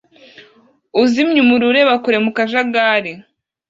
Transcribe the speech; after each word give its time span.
Uzimya 1.01 1.39
umuriro 1.41 1.69
ureba 1.71 1.93
kure 2.03 2.17
mu 2.25 2.31
kajagari 2.37 3.11